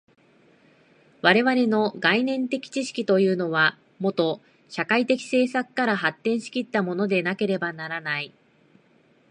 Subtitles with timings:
[1.21, 8.33] 我々の概念的知識というのは、もと社会的制作から発展し来ったものでなければならない。